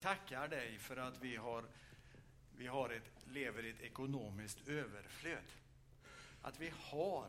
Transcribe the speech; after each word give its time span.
tackar 0.00 0.48
dig 0.48 0.78
för 0.78 0.96
att 0.96 1.22
vi, 1.22 1.36
har, 1.36 1.64
vi 2.56 2.66
har 2.66 2.90
ett, 2.90 3.10
lever 3.26 3.64
i 3.64 3.70
ett 3.70 3.80
ekonomiskt 3.80 4.68
överflöd. 4.68 5.52
Att 6.42 6.60
vi 6.60 6.72
har 6.76 7.28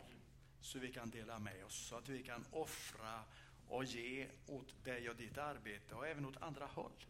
så 0.61 0.79
vi 0.79 0.91
kan 0.91 1.09
dela 1.09 1.39
med 1.39 1.65
oss, 1.65 1.87
så 1.87 1.95
att 1.95 2.09
vi 2.09 2.23
kan 2.23 2.45
offra 2.51 3.23
och 3.67 3.83
ge 3.83 4.27
åt 4.47 4.83
dig 4.83 5.09
och 5.09 5.15
ditt 5.15 5.37
arbete 5.37 5.95
och 5.95 6.07
även 6.07 6.25
åt 6.25 6.41
andra 6.41 6.65
håll. 6.65 7.05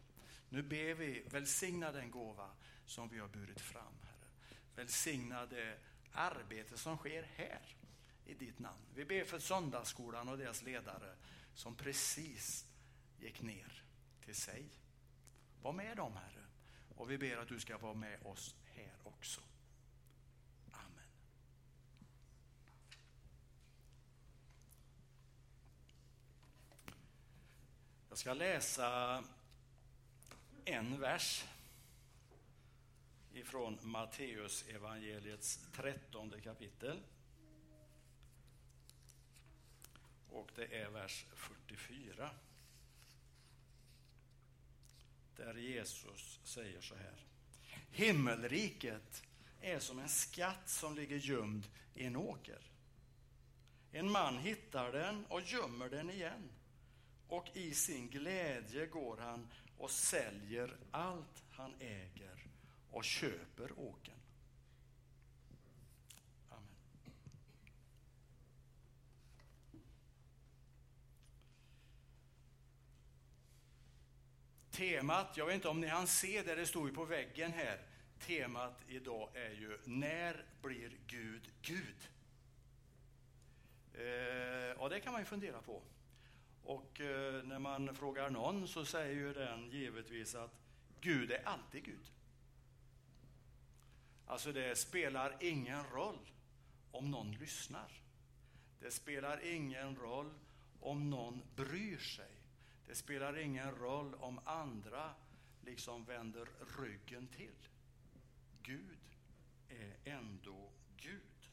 Nu 0.48 0.62
ber 0.62 0.94
vi, 0.94 1.22
välsigna 1.30 1.92
den 1.92 2.10
gåva 2.10 2.50
som 2.86 3.08
vi 3.08 3.18
har 3.18 3.28
burit 3.28 3.60
fram, 3.60 3.94
Herre. 4.02 4.56
Välsigna 4.74 5.46
det 5.46 5.78
arbete 6.12 6.78
som 6.78 6.96
sker 6.96 7.22
här 7.22 7.76
i 8.26 8.34
ditt 8.34 8.58
namn. 8.58 8.82
Vi 8.94 9.04
ber 9.04 9.24
för 9.24 9.38
söndagsskolan 9.38 10.28
och 10.28 10.38
deras 10.38 10.62
ledare 10.62 11.14
som 11.54 11.76
precis 11.76 12.66
gick 13.18 13.42
ner 13.42 13.82
till 14.24 14.34
sig. 14.34 14.64
Var 15.62 15.72
med 15.72 15.96
dem, 15.96 16.16
Herre. 16.16 16.44
Och 16.96 17.10
vi 17.10 17.18
ber 17.18 17.36
att 17.36 17.48
du 17.48 17.60
ska 17.60 17.78
vara 17.78 17.94
med 17.94 18.18
oss 18.22 18.56
här 18.74 18.92
också. 19.04 19.40
Amen. 20.72 21.08
Jag 28.08 28.18
ska 28.18 28.34
läsa 28.34 29.24
en 30.64 31.00
vers 31.00 31.44
ifrån 33.32 33.78
Matteus 33.82 34.68
evangeliets 34.68 35.68
trettonde 35.72 36.40
kapitel. 36.40 37.02
Och 40.28 40.50
det 40.54 40.80
är 40.80 40.90
vers 40.90 41.26
44. 41.34 42.30
Där 45.40 45.54
Jesus 45.54 46.40
säger 46.44 46.80
så 46.80 46.94
här. 46.94 47.24
Himmelriket 47.90 49.22
är 49.60 49.78
som 49.78 49.98
en 49.98 50.08
skatt 50.08 50.68
som 50.68 50.94
ligger 50.94 51.16
gömd 51.16 51.66
i 51.94 52.04
en 52.04 52.16
åker. 52.16 52.70
En 53.92 54.10
man 54.10 54.38
hittar 54.38 54.92
den 54.92 55.26
och 55.26 55.40
gömmer 55.40 55.88
den 55.88 56.10
igen. 56.10 56.50
Och 57.28 57.48
i 57.54 57.74
sin 57.74 58.08
glädje 58.08 58.86
går 58.86 59.16
han 59.16 59.48
och 59.78 59.90
säljer 59.90 60.76
allt 60.90 61.44
han 61.50 61.74
äger 61.80 62.46
och 62.90 63.04
köper 63.04 63.78
åken. 63.78 64.14
Amen. 66.50 66.68
Temat, 74.80 75.36
jag 75.36 75.46
vet 75.46 75.54
inte 75.54 75.68
om 75.68 75.80
ni 75.80 75.86
hann 75.86 76.06
se 76.06 76.42
det, 76.42 76.54
det 76.54 76.66
stod 76.66 76.88
ju 76.88 76.94
på 76.94 77.04
väggen 77.04 77.52
här. 77.52 77.78
Temat 78.18 78.82
idag 78.88 79.28
är 79.34 79.50
ju 79.50 79.78
När 79.84 80.44
blir 80.62 80.92
Gud 81.06 81.50
Gud? 81.62 82.08
Eh, 83.94 84.80
och 84.80 84.90
det 84.90 85.00
kan 85.00 85.12
man 85.12 85.22
ju 85.22 85.24
fundera 85.24 85.62
på. 85.62 85.82
Och 86.64 87.00
eh, 87.00 87.42
när 87.42 87.58
man 87.58 87.94
frågar 87.94 88.30
någon 88.30 88.68
så 88.68 88.84
säger 88.84 89.14
ju 89.14 89.32
den 89.32 89.70
givetvis 89.70 90.34
att 90.34 90.54
Gud 91.00 91.30
är 91.30 91.48
alltid 91.48 91.84
Gud. 91.84 92.12
Alltså 94.26 94.52
det 94.52 94.78
spelar 94.78 95.36
ingen 95.40 95.84
roll 95.84 96.30
om 96.90 97.10
någon 97.10 97.32
lyssnar. 97.32 98.02
Det 98.80 98.90
spelar 98.90 99.44
ingen 99.46 99.96
roll 99.96 100.30
om 100.80 101.10
någon 101.10 101.42
bryr 101.56 101.98
sig. 101.98 102.39
Det 102.86 102.94
spelar 102.94 103.38
ingen 103.38 103.70
roll 103.70 104.14
om 104.14 104.40
andra 104.44 105.14
liksom 105.64 106.04
vänder 106.04 106.48
ryggen 106.78 107.28
till. 107.28 107.68
Gud 108.62 108.98
är 109.68 109.96
ändå 110.04 110.70
Gud. 110.96 111.50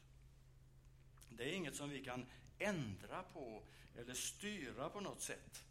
Det 1.30 1.44
är 1.44 1.52
inget 1.52 1.76
som 1.76 1.90
vi 1.90 2.04
kan 2.04 2.26
ändra 2.58 3.22
på 3.22 3.62
eller 3.96 4.14
styra 4.14 4.90
på 4.90 5.00
något 5.00 5.20
sätt. 5.20 5.64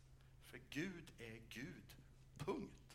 För 0.43 0.59
Gud 0.69 1.11
är 1.19 1.41
Gud. 1.49 1.95
Punkt. 2.37 2.87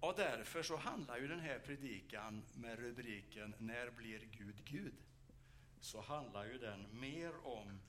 Och 0.00 0.14
därför 0.16 0.62
så 0.62 0.76
handlar 0.76 1.18
ju 1.18 1.28
den 1.28 1.40
här 1.40 1.58
predikan 1.58 2.42
med 2.54 2.78
rubriken 2.78 3.54
När 3.58 3.90
blir 3.90 4.18
Gud 4.18 4.64
Gud? 4.64 4.94
Så 5.82 6.00
handlar 6.00 6.44
ju 6.44 6.58
den 6.58 7.00
mer 7.00 7.46
om 7.46 7.80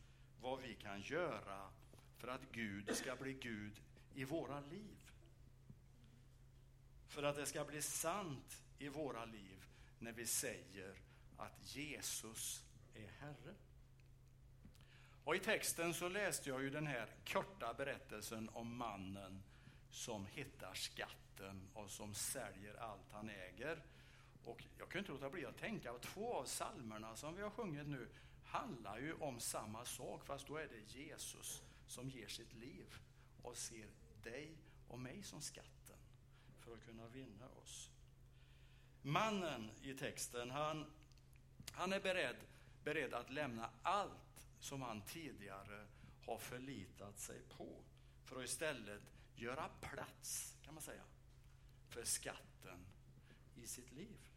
vad 0.42 0.62
vi 0.62 0.76
kan 0.76 1.02
göra 1.02 1.70
för 2.18 2.28
att 2.28 2.52
Gud 2.52 2.96
ska 2.96 3.16
bli 3.16 3.34
Gud 3.34 3.81
i 4.14 4.24
våra 4.24 4.59
liv. 4.59 5.12
För 7.08 7.24
att 7.24 7.36
det 7.36 7.46
ska 7.46 7.66
bli 7.66 7.81
sant 7.81 8.64
i 8.80 8.90
våra 8.90 9.26
liv 9.26 9.66
när 10.00 10.12
vi 10.12 10.26
säger 10.26 10.96
att 11.38 11.76
Jesus 11.76 12.66
är 12.94 13.08
Herre. 13.08 13.56
Och 15.24 15.36
I 15.36 15.40
texten 15.40 15.94
så 15.94 16.10
läste 16.10 16.50
jag 16.50 16.62
ju 16.62 16.70
den 16.70 16.88
här 16.88 17.10
korta 17.28 17.74
berättelsen 17.74 18.50
om 18.50 18.78
mannen 18.78 19.44
som 19.90 20.25
hittar 20.25 20.74
skatten 20.74 21.70
och 21.74 21.90
som 21.90 22.14
säljer 22.14 22.75
allt 22.75 23.12
han 23.12 23.30
äger. 23.30 23.84
Och 24.46 24.64
jag 24.78 24.90
kan 24.90 25.00
inte 25.00 25.12
låta 25.12 25.30
bli 25.30 25.46
att 25.46 25.58
tänka 25.58 25.92
att 25.92 26.02
två 26.02 26.34
av 26.34 26.44
psalmerna 26.46 27.16
som 27.16 27.36
vi 27.36 27.42
har 27.42 27.50
sjungit 27.50 27.88
nu 27.88 28.09
handlar 28.44 28.98
ju 28.98 29.14
om 29.14 29.40
samma 29.40 29.86
sak, 29.86 30.26
fast 30.26 30.48
då 30.48 30.58
är 30.58 30.68
det 30.68 31.00
Jesus 31.00 31.64
som 31.88 32.09
ger 32.09 32.28
sitt 32.28 32.54
liv 32.54 32.96
och 33.42 33.58
ser 33.58 33.88
dig 34.24 34.58
och 34.88 35.00
mig 35.00 35.24
som 35.24 35.42
skatten 35.42 35.98
för 36.59 36.74
att 36.74 36.86
kunna 36.86 37.08
vinna 37.08 37.48
oss. 37.50 37.90
Mannen 39.02 39.72
i 39.81 39.94
texten, 39.94 40.52
han, 40.52 40.86
han 41.72 41.94
är 41.94 42.00
beredd, 42.00 42.36
beredd 42.84 43.14
att 43.14 43.30
lämna 43.30 43.70
allt 43.81 44.48
som 44.60 44.81
han 44.81 45.02
tidigare 45.02 45.88
har 46.25 46.38
förlitat 46.38 47.20
sig 47.20 47.42
på 47.58 47.84
för 48.25 48.40
att 48.40 48.46
istället 48.46 49.02
göra 49.36 49.70
plats, 49.81 50.56
kan 50.64 50.74
man 50.74 50.84
säga, 50.84 51.04
för 51.90 52.04
skatten 52.04 52.86
i 53.56 53.68
sitt 53.68 53.92
liv. 53.92 54.33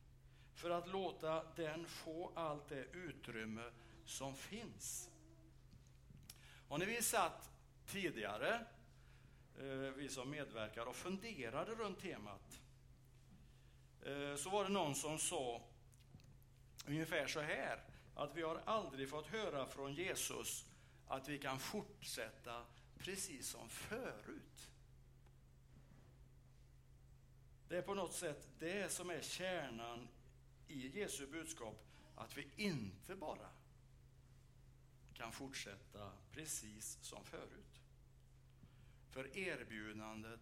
För 0.57 0.71
att 0.71 0.89
låta 0.89 1.45
den 1.57 1.87
få 1.87 2.33
allt 2.35 2.69
det 2.69 2.85
utrymme 2.93 3.71
som 4.05 4.35
finns. 4.35 5.11
Och 6.69 6.79
när 6.79 6.87
vi 6.87 7.03
satt 7.03 7.51
tidigare, 7.87 8.67
eh, 9.59 9.93
vi 9.97 10.09
som 10.09 10.31
medverkar, 10.31 10.87
och 10.87 10.97
funderade 10.97 11.75
runt 11.75 12.01
temat 12.01 12.61
eh, 14.03 14.37
så 14.37 14.51
var 14.51 14.65
det 14.65 14.71
någon 14.71 14.95
som 14.95 15.19
sa 15.19 15.63
ungefär 16.87 17.27
så 17.27 17.41
här, 17.41 17.81
att 18.15 18.37
vi 18.37 18.43
har 18.43 18.61
aldrig 18.65 19.11
fått 19.11 19.27
höra 19.27 19.67
från 19.67 19.95
Jesus 19.95 20.65
att 21.07 21.29
vi 21.29 21.39
kan 21.39 21.59
fortsätta 21.59 22.67
precis 22.99 23.49
som 23.49 23.69
förut. 23.69 24.71
Det 27.69 27.77
är 27.77 27.83
på 27.83 27.95
något 27.95 28.13
sätt 28.13 28.49
det 28.59 28.93
som 28.93 29.11
är 29.11 29.21
kärnan 29.21 30.09
i 30.69 31.01
Jesu 31.01 31.27
budskap, 31.27 31.87
att 32.15 32.37
vi 32.37 32.47
inte 32.57 33.17
bara 33.17 33.51
kan 35.15 35.33
fortsätta 35.33 36.13
precis 36.33 36.99
som 37.03 37.25
förut. 37.25 37.83
För 39.11 39.37
erbjudandet 39.39 40.41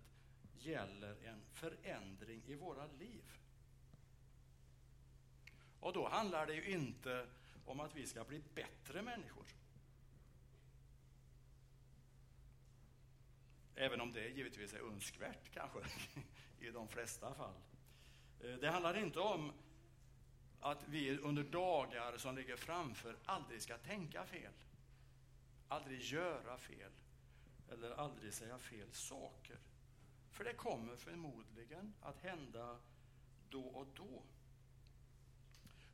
gäller 0.58 1.16
en 1.24 1.40
förändring 1.52 2.42
i 2.46 2.54
våra 2.54 2.86
liv. 2.86 3.24
Och 5.80 5.92
då 5.92 6.08
handlar 6.08 6.46
det 6.46 6.54
ju 6.54 6.64
inte 6.64 7.26
om 7.64 7.80
att 7.80 7.96
vi 7.96 8.06
ska 8.06 8.24
bli 8.24 8.42
bättre 8.54 9.02
människor. 9.02 9.44
Även 13.74 14.00
om 14.00 14.12
det 14.12 14.28
givetvis 14.28 14.74
är 14.74 14.92
önskvärt 14.92 15.50
kanske 15.54 15.78
i 16.60 16.70
de 16.70 16.88
flesta 16.88 17.34
fall. 17.34 17.54
Eh, 18.40 18.54
det 18.54 18.70
handlar 18.70 18.96
inte 18.96 19.20
om 19.20 19.52
att 20.64 20.88
vi 20.88 21.18
under 21.18 21.42
dagar 21.42 22.18
som 22.18 22.36
ligger 22.36 22.56
framför 22.56 23.16
aldrig 23.24 23.62
ska 23.62 23.78
tänka 23.78 24.24
fel, 24.24 24.52
aldrig 25.68 26.00
göra 26.00 26.58
fel 26.58 26.92
eller 27.70 27.90
aldrig 27.90 28.32
säga 28.32 28.58
fel 28.58 28.92
saker. 28.92 29.58
För 30.30 30.44
det 30.44 30.52
kommer 30.52 30.96
förmodligen 30.96 31.94
att 32.00 32.22
hända 32.22 32.78
då 33.50 33.62
och 33.62 33.86
då. 33.94 34.22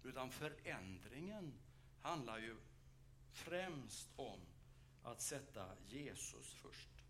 Utan 0.04 0.30
förändringen 0.30 1.52
handlar 2.02 2.38
ju 2.38 2.56
främst 3.32 4.08
om 4.16 4.40
att 5.02 5.20
sätta 5.20 5.66
Jesus 5.88 6.54
först. 6.54 7.04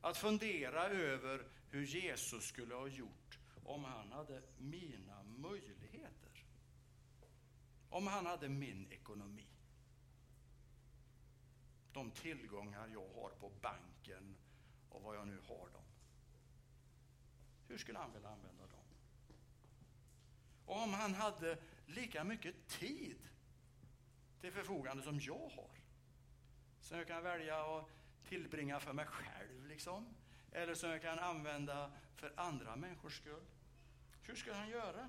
Att 0.00 0.16
fundera 0.16 0.88
över 0.88 1.46
hur 1.70 1.86
Jesus 1.86 2.44
skulle 2.44 2.74
ha 2.74 2.86
gjort 2.86 3.38
om 3.64 3.84
han 3.84 4.12
hade 4.12 4.42
mina 4.58 5.22
möjligheter. 5.22 6.44
Om 7.90 8.06
han 8.06 8.26
hade 8.26 8.48
min 8.48 8.86
ekonomi. 8.90 9.46
de 11.94 12.10
tillgångar 12.10 12.88
jag 12.92 13.08
har 13.14 13.30
på 13.30 13.52
banken 13.60 14.36
och 14.88 15.02
vad 15.02 15.16
jag 15.16 15.28
nu 15.28 15.40
har 15.48 15.68
dem. 15.68 15.84
Hur 17.68 17.78
skulle 17.78 17.98
han 17.98 18.12
vilja 18.12 18.28
använda 18.28 18.66
dem? 18.66 18.84
Och 20.66 20.82
om 20.82 20.94
han 20.94 21.14
hade 21.14 21.58
lika 21.86 22.24
mycket 22.24 22.68
tid 22.68 23.28
till 24.40 24.52
förfogande 24.52 25.02
som 25.02 25.20
jag 25.20 25.48
har, 25.56 25.70
som 26.80 26.98
jag 26.98 27.06
kan 27.06 27.22
välja 27.22 27.78
att 27.78 27.88
tillbringa 28.28 28.80
för 28.80 28.92
mig 28.92 29.06
själv, 29.06 29.66
liksom, 29.66 30.14
eller 30.52 30.74
som 30.74 30.90
jag 30.90 31.02
kan 31.02 31.18
använda 31.18 31.92
för 32.14 32.32
andra 32.36 32.76
människors 32.76 33.16
skull. 33.16 33.46
Hur 34.26 34.34
skulle 34.34 34.56
han 34.56 34.68
göra? 34.68 35.08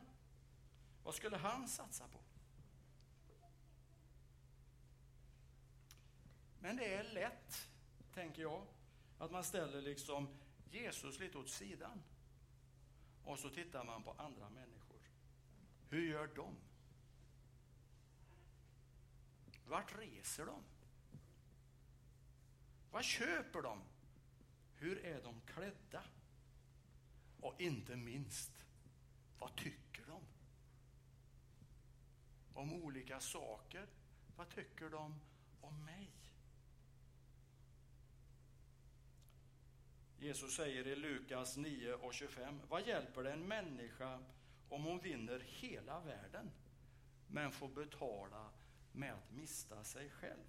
Vad 1.04 1.16
skulle 1.16 1.38
han 1.38 1.68
satsa 1.68 2.08
på? 2.08 2.20
Men 6.60 6.78
det 6.78 6.94
är 6.94 7.04
lätt, 7.04 7.70
tänker 8.14 8.42
jag, 8.42 8.68
att 9.20 9.32
man 9.32 9.44
ställer 9.44 9.82
liksom 9.82 10.28
Jesus 10.72 11.20
lite 11.20 11.38
åt 11.38 11.50
sidan. 11.50 12.04
Och 13.24 13.40
så 13.40 13.50
tittar 13.50 13.84
man 13.84 14.04
på 14.04 14.12
andra 14.12 14.50
människor. 14.50 15.02
Hur 15.90 16.10
gör 16.10 16.28
de? 16.36 16.56
Vart 19.68 19.98
reser 20.00 20.46
de? 20.46 20.64
Vad 22.92 23.04
köper 23.04 23.62
de? 23.62 23.82
Hur 24.76 25.06
är 25.06 25.24
de 25.24 25.42
klädda? 25.42 26.04
Och 27.42 27.62
inte 27.62 27.96
minst, 27.96 28.52
vad 29.40 29.56
tycker 29.56 30.06
de? 30.08 30.22
Om 32.54 32.74
olika 32.74 33.20
saker. 33.20 33.88
Vad 34.36 34.50
tycker 34.50 34.90
de 34.90 35.22
om 35.62 35.86
mig? 35.86 36.12
Jesus 40.20 40.56
säger 40.56 40.88
i 40.88 40.96
Lukas 40.96 41.58
9 41.58 41.94
och 41.94 42.14
25, 42.14 42.62
vad 42.70 42.88
hjälper 42.88 43.24
det 43.24 43.32
en 43.32 43.48
människa 43.48 44.20
om 44.70 44.84
hon 44.84 45.00
vinner 45.00 45.40
hela 45.40 46.00
världen 46.00 46.52
men 47.28 47.52
får 47.52 47.68
betala 47.68 48.50
med 48.92 49.14
att 49.14 49.32
mista 49.32 49.84
sig 49.84 50.10
själv? 50.10 50.44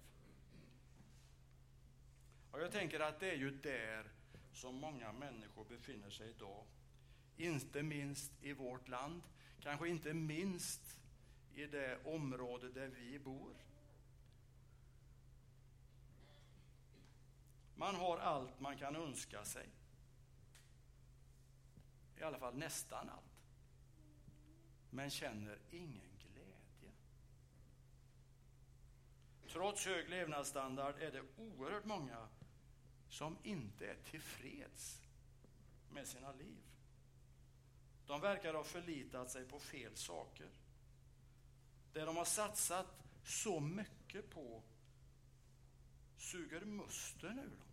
Och 2.51 2.61
jag 2.61 2.71
tänker 2.71 2.99
att 2.99 3.19
det 3.19 3.31
är 3.31 3.35
ju 3.35 3.51
där 3.51 4.11
som 4.53 4.75
många 4.75 5.11
människor 5.11 5.65
befinner 5.65 6.09
sig 6.09 6.29
idag. 6.29 6.63
Inte 7.37 7.83
minst 7.83 8.31
i 8.41 8.53
vårt 8.53 8.87
land, 8.87 9.21
kanske 9.59 9.89
inte 9.89 10.13
minst 10.13 10.99
i 11.53 11.65
det 11.65 12.05
område 12.05 12.69
där 12.69 12.87
vi 12.87 13.19
bor. 13.19 13.55
Man 17.75 17.95
har 17.95 18.17
allt 18.17 18.59
man 18.59 18.77
kan 18.77 18.95
önska 18.95 19.45
sig. 19.45 19.69
I 22.17 22.23
alla 22.23 22.39
fall 22.39 22.55
nästan 22.55 23.09
allt. 23.09 23.23
Men 24.89 25.09
känner 25.09 25.59
ingen 25.71 26.09
glädje. 26.19 26.91
Trots 29.47 29.85
hög 29.85 30.09
levnadsstandard 30.09 30.95
är 30.99 31.11
det 31.11 31.23
oerhört 31.37 31.85
många 31.85 32.27
som 33.09 33.37
inte 33.43 33.87
är 33.87 33.95
tillfreds 33.95 35.01
med 35.89 36.07
sina 36.07 36.31
liv. 36.31 36.66
De 38.07 38.21
verkar 38.21 38.53
ha 38.53 38.63
förlitat 38.63 39.31
sig 39.31 39.45
på 39.45 39.59
fel 39.59 39.95
saker. 39.95 40.49
Det 41.93 42.05
de 42.05 42.17
har 42.17 42.25
satsat 42.25 42.87
så 43.23 43.59
mycket 43.59 44.29
på 44.29 44.63
suger 46.17 46.65
musten 46.65 47.39
ur 47.39 47.49
dem 47.49 47.67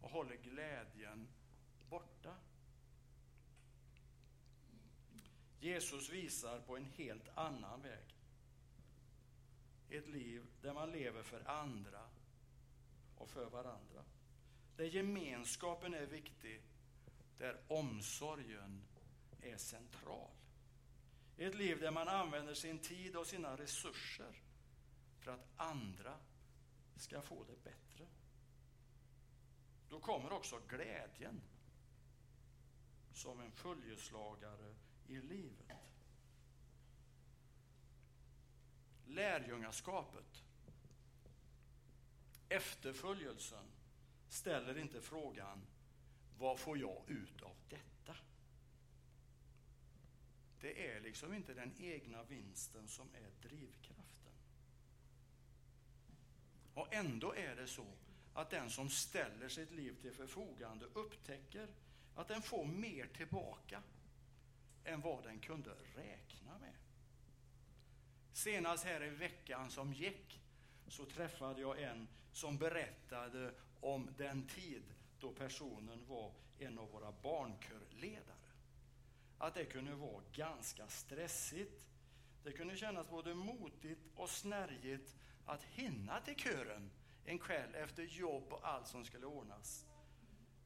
och 0.00 0.12
håller 0.12 0.36
glädjen 0.36 1.28
borta. 1.90 2.34
Jesus 5.60 6.10
visar 6.10 6.60
på 6.60 6.76
en 6.76 6.84
helt 6.84 7.28
annan 7.34 7.82
väg. 7.82 8.04
Ett 9.90 10.08
liv 10.08 10.46
där 10.62 10.72
man 10.72 10.90
lever 10.90 11.22
för 11.22 11.48
andra 11.50 12.08
och 13.16 13.28
för 13.28 13.50
varandra. 13.50 14.04
Där 14.76 14.84
gemenskapen 14.84 15.94
är 15.94 16.06
viktig, 16.06 16.62
där 17.38 17.60
omsorgen 17.68 18.82
är 19.40 19.56
central. 19.56 20.30
Ett 21.36 21.54
liv 21.54 21.80
där 21.80 21.90
man 21.90 22.08
använder 22.08 22.54
sin 22.54 22.78
tid 22.78 23.16
och 23.16 23.26
sina 23.26 23.56
resurser 23.56 24.42
för 25.18 25.30
att 25.30 25.48
andra 25.56 26.18
ska 26.96 27.20
få 27.20 27.44
det 27.44 27.64
bättre. 27.64 28.06
Då 29.88 30.00
kommer 30.00 30.32
också 30.32 30.60
glädjen 30.68 31.42
som 33.12 33.40
en 33.40 33.52
följeslagare 33.52 34.74
i 35.06 35.20
livet. 35.20 35.76
Lärjungaskapet, 39.06 40.42
efterföljelsen, 42.48 43.64
ställer 44.28 44.78
inte 44.78 45.00
frågan 45.00 45.66
vad 46.38 46.58
får 46.58 46.78
jag 46.78 47.02
ut 47.06 47.42
av 47.42 47.56
detta? 47.68 48.16
Det 50.60 50.90
är 50.90 51.00
liksom 51.00 51.34
inte 51.34 51.54
den 51.54 51.72
egna 51.78 52.22
vinsten 52.22 52.88
som 52.88 53.08
är 53.14 53.48
drivkraften. 53.48 54.32
Och 56.74 56.94
ändå 56.94 57.34
är 57.34 57.56
det 57.56 57.66
så 57.66 57.86
att 58.34 58.50
den 58.50 58.70
som 58.70 58.90
ställer 58.90 59.48
sitt 59.48 59.70
liv 59.70 59.96
till 60.00 60.12
förfogande 60.12 60.86
upptäcker 60.94 61.68
att 62.14 62.28
den 62.28 62.42
får 62.42 62.64
mer 62.64 63.06
tillbaka 63.06 63.82
än 64.84 65.00
vad 65.00 65.24
den 65.24 65.38
kunde 65.38 65.70
räkna 65.94 66.58
med. 66.58 66.74
Senast 68.32 68.84
här 68.84 69.02
i 69.02 69.10
veckan 69.10 69.70
som 69.70 69.92
gick 69.92 70.40
så 70.88 71.04
träffade 71.04 71.60
jag 71.60 71.82
en 71.82 72.08
som 72.32 72.58
berättade 72.58 73.54
om 73.80 74.08
den 74.16 74.46
tid 74.46 74.82
då 75.26 75.32
personen 75.32 76.06
var 76.06 76.32
en 76.58 76.78
av 76.78 76.90
våra 76.90 77.12
barnkörledare. 77.12 78.36
Att 79.38 79.54
det 79.54 79.64
kunde 79.64 79.94
vara 79.94 80.22
ganska 80.32 80.88
stressigt. 80.88 81.88
Det 82.44 82.52
kunde 82.52 82.76
kännas 82.76 83.10
både 83.10 83.34
motigt 83.34 84.00
och 84.14 84.30
snärjigt 84.30 85.16
att 85.46 85.64
hinna 85.64 86.20
till 86.20 86.36
kören 86.36 86.90
en 87.24 87.38
kväll 87.38 87.74
efter 87.74 88.02
jobb 88.02 88.52
och 88.52 88.68
allt 88.68 88.86
som 88.86 89.04
skulle 89.04 89.26
ordnas. 89.26 89.86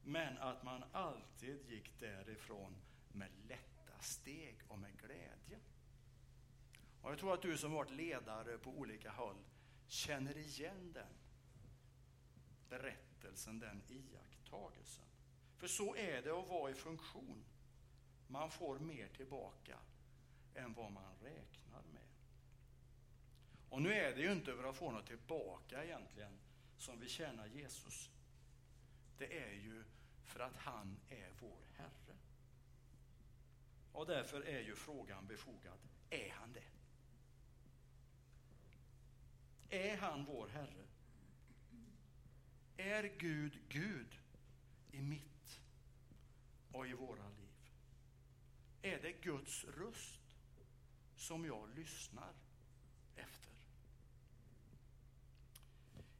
Men 0.03 0.37
att 0.37 0.63
man 0.63 0.83
alltid 0.91 1.69
gick 1.69 1.99
därifrån 1.99 2.75
med 3.11 3.31
lätta 3.47 3.99
steg 4.01 4.55
och 4.67 4.79
med 4.79 4.97
glädje. 4.97 5.59
Och 7.01 7.11
jag 7.11 7.19
tror 7.19 7.33
att 7.33 7.41
du 7.41 7.57
som 7.57 7.71
varit 7.71 7.91
ledare 7.91 8.57
på 8.57 8.69
olika 8.69 9.11
håll 9.11 9.37
känner 9.87 10.37
igen 10.37 10.93
den 10.93 11.21
berättelsen, 12.71 13.10
den 13.59 13.81
iakttagelsen. 13.87 15.05
För 15.57 15.67
så 15.67 15.95
är 15.95 16.21
det 16.21 16.39
att 16.39 16.47
vara 16.47 16.71
i 16.71 16.73
funktion. 16.73 17.43
Man 18.27 18.51
får 18.51 18.79
mer 18.79 19.07
tillbaka 19.07 19.79
än 20.55 20.73
vad 20.73 20.91
man 20.91 21.13
räknar 21.21 21.81
med. 21.93 22.01
Och 23.69 23.81
nu 23.81 23.93
är 23.93 24.15
det 24.15 24.21
ju 24.21 24.31
inte 24.31 24.55
för 24.55 24.63
att 24.63 24.75
få 24.75 24.91
något 24.91 25.07
tillbaka 25.07 25.83
egentligen 25.83 26.39
som 26.77 26.99
vi 26.99 27.09
tjänar 27.09 27.47
Jesus, 27.47 28.09
det 29.17 29.39
är 29.39 29.51
ju 29.51 29.83
för 30.23 30.39
att 30.39 30.55
han 30.55 30.99
är 31.09 31.29
vår 31.41 31.61
Herre. 31.73 32.17
Och 33.91 34.05
därför 34.05 34.41
är 34.41 34.59
ju 34.59 34.75
frågan 34.75 35.27
befogad. 35.27 35.79
Är 36.09 36.29
han 36.29 36.53
det? 36.53 36.63
Är 39.69 39.97
han 39.97 40.25
vår 40.25 40.47
Herre? 40.47 40.85
Är 42.81 43.11
Gud 43.17 43.59
Gud 43.69 44.19
i 44.91 45.01
mitt 45.01 45.61
och 46.71 46.87
i 46.87 46.93
våra 46.93 47.29
liv? 47.29 47.71
Är 48.81 49.01
det 49.01 49.11
Guds 49.11 49.65
röst 49.65 50.21
som 51.15 51.45
jag 51.45 51.69
lyssnar 51.75 52.33
efter? 53.15 53.53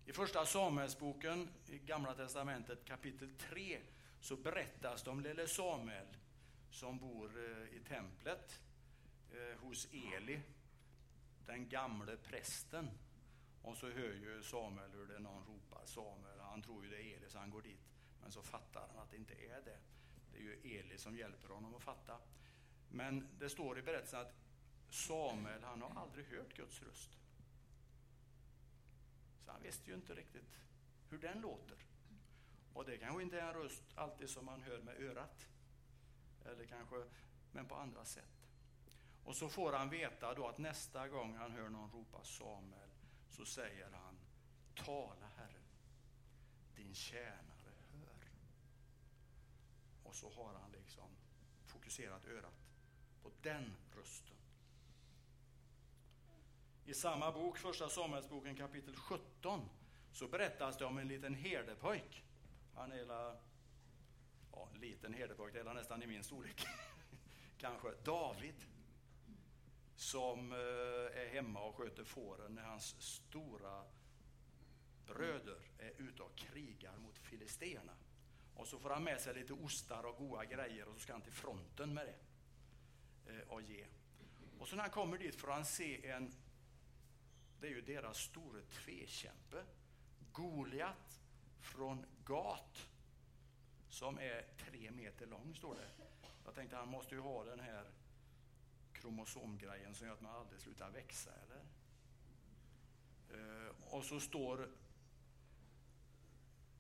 I 0.06 0.14
första 0.14 0.46
Samuelsboken 0.46 1.50
i 1.70 1.78
Gamla 1.78 2.14
Testamentet 2.14 2.86
kapitel 2.86 3.30
3 3.38 3.80
så 4.20 4.36
berättas 4.36 5.04
det 5.04 5.10
om 5.10 5.20
lille 5.20 5.48
Samuel 5.48 6.08
som 6.70 7.00
bor 7.00 7.32
eh, 7.38 7.78
i 7.78 7.80
templet 7.80 8.60
eh, 9.32 9.60
hos 9.60 9.88
Eli, 9.92 10.42
den 11.46 11.70
gamle 11.70 12.18
prästen. 12.18 12.90
Och 13.64 13.78
så 13.78 13.90
hör 13.90 14.14
ju 14.14 14.44
Samuel 14.44 14.92
hur 14.92 15.08
det 15.08 15.20
någon 15.20 15.46
ropar 15.46 15.86
Samuel. 15.86 16.40
Han 16.40 16.62
tror 16.62 16.84
ju 16.84 16.90
det 16.90 16.98
är 16.98 17.18
Eli 17.18 17.30
så 17.30 17.38
han 17.38 17.50
går 17.50 17.62
dit. 17.62 17.92
Men 18.22 18.32
så 18.32 18.44
fattar 18.44 18.88
han 18.88 19.04
att 19.04 19.12
det 19.12 19.18
inte 19.18 19.34
är 19.34 19.62
det. 19.66 19.80
Det 20.32 20.38
är 20.38 20.42
ju 20.42 20.80
Eli 20.80 20.98
som 20.98 21.18
hjälper 21.18 21.50
honom 21.50 21.76
att 21.76 21.82
fatta. 21.82 22.18
Men 22.90 23.28
det 23.40 23.50
står 23.50 23.80
i 23.80 23.82
berättelsen 23.82 24.20
att 24.20 24.36
Samuel, 24.90 25.64
han 25.64 25.82
har 25.82 26.02
aldrig 26.02 26.26
hört 26.26 26.54
Guds 26.54 26.82
röst. 26.82 27.18
Så 29.46 29.52
han 29.52 29.62
visste 29.62 29.90
ju 29.90 29.96
inte 29.96 30.16
riktigt 30.16 30.60
hur 31.10 31.18
den 31.18 31.42
låter. 31.42 31.78
Och 32.74 32.86
det 32.86 32.98
kanske 32.98 33.24
inte 33.24 33.40
är 33.40 33.48
en 33.48 33.54
röst 33.54 33.84
alltid 33.96 34.30
som 34.30 34.46
man 34.46 34.62
hör 34.62 34.82
med 34.82 35.02
örat. 35.02 35.48
Eller 36.46 36.66
kanske, 36.66 37.04
men 37.52 37.68
på 37.68 37.76
andra 37.76 38.06
sätt. 38.06 38.48
Och 39.24 39.36
så 39.36 39.50
får 39.50 39.74
han 39.74 39.90
veta 39.90 40.34
då 40.34 40.48
att 40.48 40.58
nästa 40.58 41.08
gång 41.08 41.36
han 41.36 41.52
hör 41.52 41.70
någon 41.70 41.92
ropa 41.92 42.24
Samuel 42.24 42.90
så 43.32 43.46
säger 43.46 43.92
han 43.92 44.18
Tala 44.76 45.28
Herre, 45.38 45.62
din 46.76 46.94
tjänare 46.94 47.74
hör. 47.92 48.30
Och 50.04 50.16
så 50.16 50.30
har 50.30 50.54
han 50.54 50.72
liksom 50.72 51.10
fokuserat 51.66 52.26
örat 52.26 52.54
på 53.24 53.32
den 53.42 53.74
rösten. 53.96 54.38
I 56.86 56.94
samma 56.94 57.32
bok, 57.32 57.58
Första 57.58 57.90
Samuelsboken 57.90 58.56
kapitel 58.56 58.96
17, 58.96 59.70
så 60.12 60.28
berättas 60.28 60.78
det 60.78 60.86
om 60.86 60.98
en 60.98 61.08
liten 61.08 61.36
herdepojk. 61.36 62.24
Han 62.76 62.92
är 62.92 63.06
la, 63.06 63.38
ja, 64.52 64.70
liten 64.74 65.14
herdepojk, 65.14 65.54
det 65.54 65.60
är 65.60 65.74
nästan 65.74 66.04
i 66.04 66.08
min 66.08 66.24
storlek. 66.24 66.66
Kanske 67.58 67.92
David. 68.04 68.71
Som 70.02 70.52
eh, 70.52 71.22
är 71.22 71.30
hemma 71.34 71.62
och 71.62 71.76
sköter 71.76 72.04
fåren 72.04 72.56
när 72.56 72.62
hans 72.62 72.96
stora 73.02 73.84
bröder 75.08 75.60
är 75.80 76.02
ute 76.02 76.24
och 76.24 76.36
krigar 76.36 76.98
mot 76.98 77.18
filisterna. 77.18 77.94
Och 78.56 78.68
så 78.68 78.80
får 78.80 78.90
han 78.90 79.04
med 79.04 79.22
sig 79.22 79.34
lite 79.34 79.54
ostar 79.54 80.04
och 80.04 80.18
goda 80.18 80.46
grejer 80.46 80.88
och 80.88 80.94
så 80.94 81.00
ska 81.00 81.14
han 81.14 81.22
till 81.22 81.34
fronten 81.34 81.94
med 81.94 82.08
det 82.08 82.16
eh, 83.34 83.48
och 83.48 83.62
ge. 83.62 83.86
Och 84.60 84.68
så 84.68 84.76
när 84.76 84.84
han 84.84 84.92
kommer 84.92 85.18
dit 85.18 85.36
får 85.36 85.48
han 85.48 85.66
se 85.66 86.08
en, 86.08 86.34
det 87.60 87.68
är 87.68 87.72
ju 87.72 87.82
deras 87.82 88.18
store 88.18 88.62
tvekämpe, 88.62 89.64
Goliat 90.32 91.22
från 91.60 92.06
Gat, 92.26 92.90
som 93.90 94.20
är 94.20 94.46
tre 94.58 94.92
meter 94.92 95.26
lång, 95.28 95.56
står 95.56 95.76
det. 95.76 95.90
Jag 96.46 96.56
tänkte 96.56 96.76
han 96.76 96.88
måste 96.88 97.16
ju 97.16 97.22
ha 97.22 97.44
den 97.44 97.60
här 97.60 97.92
kromosomgrejen 99.02 99.96
som 99.96 100.08
gör 100.08 100.14
att 100.14 100.22
man 100.22 100.36
aldrig 100.36 100.62
slutar 100.62 100.90
växa, 100.90 101.32
eller? 101.32 101.62
Eh, 103.30 103.76
och 103.82 104.04
så 104.04 104.20
står 104.20 104.70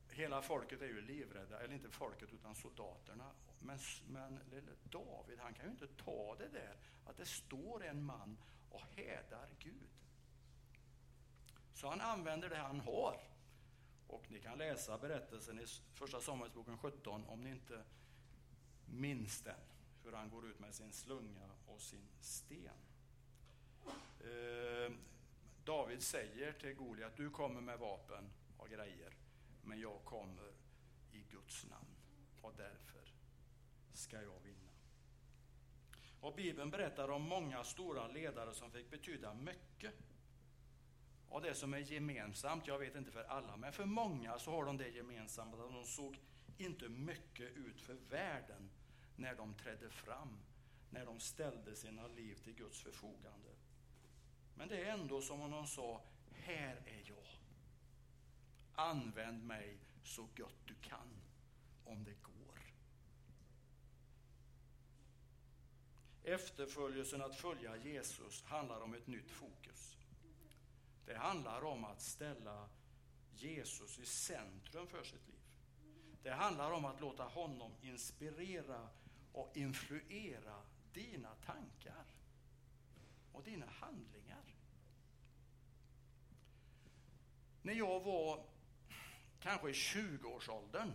Hela 0.10 0.42
folket 0.42 0.82
är 0.82 0.86
ju 0.86 1.02
livrädda, 1.02 1.60
eller 1.60 1.74
inte 1.74 1.90
folket 1.90 2.34
utan 2.34 2.56
soldaterna. 2.56 3.32
Men, 3.60 3.80
men 4.08 4.40
David, 4.84 5.40
han 5.40 5.54
kan 5.54 5.66
ju 5.66 5.72
inte 5.72 5.88
ta 5.88 6.36
det 6.36 6.48
där 6.48 6.76
att 7.06 7.18
det 7.18 7.26
står 7.26 7.84
en 7.84 8.04
man 8.04 8.38
och 8.70 8.82
hädar 8.96 9.50
Gud. 9.60 9.90
Så 11.74 11.88
han 11.90 12.02
använder 12.02 12.50
det 12.50 12.58
han 12.58 12.80
har. 12.80 13.22
Och 14.08 14.32
ni 14.32 14.40
kan 14.40 14.58
läsa 14.58 14.98
berättelsen 14.98 15.60
i 15.60 15.66
Första 15.94 16.22
Samuelsboken 16.22 16.78
17 16.78 17.26
om 17.26 17.42
ni 17.42 17.50
inte 17.50 17.84
minns 18.86 19.42
den. 19.42 19.60
Hur 20.04 20.12
han 20.12 20.30
går 20.30 20.48
ut 20.48 20.60
med 20.60 20.76
sin 20.76 20.94
slunga 20.94 21.50
och 21.66 21.82
sin 21.82 22.08
sten. 22.20 22.70
Eh, 24.20 24.92
David 25.64 26.02
säger 26.02 26.54
till 26.54 26.74
Goliat, 26.74 27.18
du 27.18 27.30
kommer 27.30 27.62
med 27.62 27.80
vapen 27.80 28.30
och 28.58 28.70
grejer 28.70 29.14
men 29.64 29.80
jag 29.80 30.04
kommer 30.04 30.52
i 31.12 31.24
Guds 31.32 31.66
namn 31.66 31.96
och 32.42 32.54
därför 32.58 33.14
ska 33.94 34.22
jag 34.22 34.40
vinna. 34.40 34.72
Och 36.22 36.36
Bibeln 36.36 36.72
berättar 36.72 37.10
om 37.10 37.22
många 37.22 37.64
stora 37.64 38.08
ledare 38.08 38.54
som 38.54 38.72
fick 38.72 38.90
betyda 38.90 39.34
mycket. 39.34 39.94
Och 41.30 41.42
det 41.42 41.56
som 41.56 41.74
är 41.74 41.78
gemensamt, 41.78 42.68
jag 42.68 42.80
vet 42.80 42.96
inte 42.96 43.12
för 43.12 43.24
alla, 43.24 43.58
men 43.58 43.74
för 43.74 43.86
många 43.86 44.40
så 44.40 44.52
har 44.52 44.66
de 44.66 44.78
det 44.78 44.90
gemensamt 44.90 45.54
att 45.54 45.74
de 45.74 45.86
såg 45.86 46.20
inte 46.58 46.90
mycket 46.90 47.52
ut 47.52 47.82
för 47.82 47.94
världen 47.94 48.70
när 49.22 49.36
de 49.36 49.54
trädde 49.54 49.90
fram, 49.90 50.40
när 50.90 51.06
de 51.06 51.20
ställde 51.20 51.76
sina 51.76 52.08
liv 52.08 52.36
till 52.36 52.54
Guds 52.54 52.82
förfogande. 52.82 53.50
Men 54.56 54.68
det 54.68 54.82
är 54.82 54.94
ändå 54.94 55.22
som 55.22 55.42
om 55.42 55.52
de 55.52 55.68
sa, 55.68 56.02
här 56.32 56.76
är 56.86 57.04
jag. 57.08 57.28
Använd 58.74 59.44
mig 59.44 59.78
så 60.04 60.22
gott 60.38 60.68
du 60.68 60.76
kan, 60.76 61.22
om 61.86 62.04
det 62.04 62.16
går. 62.24 62.32
Efterföljelsen 66.24 67.22
att 67.22 67.36
följa 67.36 67.78
Jesus 67.78 68.44
handlar 68.44 68.82
om 68.82 68.94
ett 68.94 69.08
nytt 69.08 69.32
fokus. 69.32 69.98
Det 71.06 71.16
handlar 71.16 71.62
om 71.64 71.86
att 71.86 72.02
ställa 72.02 72.70
Jesus 73.34 74.00
i 74.00 74.06
centrum 74.06 74.88
för 74.88 75.04
sitt 75.04 75.28
liv. 75.28 75.40
Det 76.24 76.32
handlar 76.32 76.72
om 76.72 76.86
att 76.86 77.02
låta 77.02 77.24
honom 77.24 77.72
inspirera 77.82 78.90
och 79.34 79.58
influera 79.58 80.56
dina 80.94 81.36
tankar 81.46 82.06
och 83.32 83.44
dina 83.44 83.66
handlingar. 83.66 84.56
När 87.62 87.74
jag 87.74 88.00
var 88.00 88.44
kanske 89.42 89.70
i 89.70 89.74
20-årsåldern. 89.74 90.92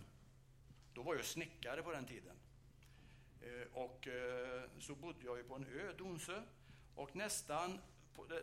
Då 0.94 1.02
var 1.02 1.14
jag 1.14 1.24
snickare 1.24 1.82
på 1.82 1.92
den 1.92 2.06
tiden. 2.06 2.36
Eh, 3.40 3.72
och 3.72 4.08
eh, 4.08 4.62
så 4.78 4.94
bodde 4.94 5.24
jag 5.24 5.36
ju 5.36 5.44
på 5.44 5.54
en 5.54 5.66
ö, 5.66 5.92
Donsö. 5.98 6.42
Och 6.94 7.16
nästan 7.16 7.80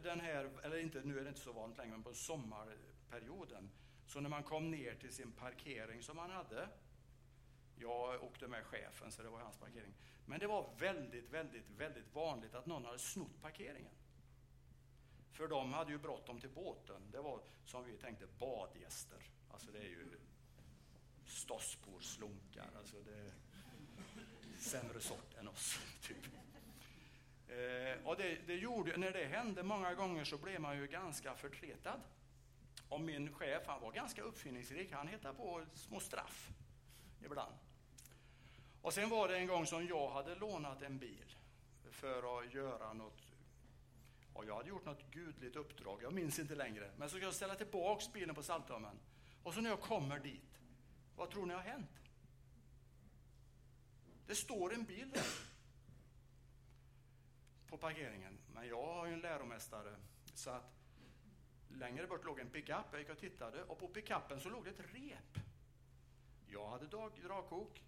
den 0.03 0.19
här, 0.19 0.51
eller 0.63 0.77
inte, 0.77 1.01
nu 1.03 1.19
är 1.19 1.23
det 1.23 1.29
inte 1.29 1.41
så 1.41 1.53
vanligt 1.53 1.77
längre, 1.77 1.91
men 1.91 2.03
på 2.03 2.13
sommarperioden. 2.13 3.69
Så 4.05 4.19
när 4.19 4.29
man 4.29 4.43
kom 4.43 4.71
ner 4.71 4.95
till 4.95 5.13
sin 5.13 5.31
parkering 5.31 6.03
som 6.03 6.15
man 6.15 6.29
hade, 6.29 6.69
jag 7.84 8.24
åkte 8.24 8.48
med 8.48 8.66
chefen 8.66 9.12
så 9.12 9.24
det 9.24 9.30
var 9.30 9.40
hans 9.40 9.58
parkering. 9.58 9.94
Men 10.25 10.40
det 10.40 10.48
var 10.48 10.70
väldigt, 10.80 11.30
väldigt, 11.30 11.70
väldigt 11.70 12.16
vanligt 12.16 12.56
att 12.56 12.66
någon 12.66 12.86
hade 12.86 13.00
snott 13.00 13.42
parkeringen. 13.42 13.94
För 15.32 15.48
de 15.48 15.74
hade 15.74 15.92
ju 15.92 15.98
bråttom 15.98 16.40
till 16.40 16.50
båten. 16.50 17.02
Det 17.12 17.22
var 17.22 17.40
som 17.66 17.86
vi 17.86 17.98
tänkte 17.98 18.28
badgäster. 18.40 19.18
Alltså 19.52 19.72
det 19.72 19.80
är 19.80 19.90
ju 19.90 20.20
stosspor, 21.25 22.00
slunkar, 22.00 22.70
alltså 22.78 22.96
det 23.06 23.16
är 23.16 23.34
sämre 24.60 25.00
sort 25.00 25.34
än 25.40 25.48
oss. 25.48 25.80
Typ. 26.02 26.25
Eh, 27.48 28.08
och 28.08 28.18
det, 28.18 28.38
det, 28.48 28.56
gjorde, 28.56 28.98
när 28.98 29.12
det 29.12 29.25
hände 29.25 29.63
många 29.63 29.94
gånger 29.94 30.24
så 30.24 30.38
blev 30.38 30.62
man 30.62 30.78
ju 30.78 30.88
ganska 30.88 31.36
förtretad. 31.36 32.02
Och 32.90 33.02
min 33.02 33.34
chef, 33.34 33.63
han 33.68 33.82
var 33.82 33.92
ganska 33.92 34.22
uppfinningsrik, 34.22 34.92
han 34.92 35.08
hittade 35.08 35.34
på 35.34 35.66
små 35.74 36.00
straff 36.00 36.50
ibland. 37.25 37.54
Och 38.84 38.94
sen 38.94 39.10
var 39.10 39.28
det 39.28 39.38
en 39.38 39.48
gång 39.48 39.66
som 39.66 39.88
jag 39.88 40.10
hade 40.10 40.36
lånat 40.36 40.82
en 40.82 40.98
bil 40.98 41.36
för 41.92 42.40
att 42.40 42.54
göra 42.54 42.94
något 42.94 43.22
och 44.34 44.46
jag 44.46 44.56
hade 44.56 44.70
gjort 44.70 44.86
något 44.86 45.12
gudligt 45.12 45.56
uppdrag, 45.56 46.00
jag 46.04 46.13
minns 46.13 46.40
inte 46.40 46.56
längre. 46.56 46.92
Men 46.98 47.10
så 47.10 47.16
ska 47.16 47.25
jag 47.25 47.34
ställa 47.34 47.56
tillbaks 47.56 48.13
bilen 48.13 48.36
på 48.36 48.44
Saltholmen. 48.44 49.00
Och 49.44 49.54
så 49.54 49.62
när 49.62 49.70
jag 49.70 49.82
kommer 49.82 50.20
dit, 50.20 50.60
vad 51.16 51.30
tror 51.30 51.46
ni 51.46 51.54
har 51.54 51.62
hänt? 51.62 51.92
Det 54.28 54.36
står 54.36 54.74
en 54.74 54.84
bil 54.84 55.10
där 55.10 55.25
på 57.68 57.78
parkeringen. 57.78 58.38
Men 58.54 58.68
jag 58.68 58.94
har 58.94 59.06
ju 59.06 59.13
en 59.13 59.20
läromästare 59.20 59.96
så 60.34 60.50
att 60.50 60.74
längre 61.70 62.08
bort 62.08 62.25
låg 62.25 62.40
en 62.40 62.50
pickup. 62.50 62.86
Jag 62.92 63.00
gick 63.00 63.10
och 63.10 63.18
tittade 63.20 63.63
och 63.63 63.80
på 63.80 63.88
pickupen 63.88 64.40
så 64.40 64.50
låg 64.50 64.63
det 64.63 64.70
ett 64.70 64.94
rep. 64.94 65.46
Jag 66.48 66.68
hade 66.68 66.88
dragkok 67.22 67.84